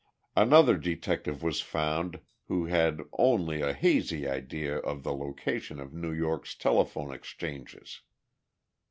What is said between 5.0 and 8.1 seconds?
the location of New York's telephone exchanges.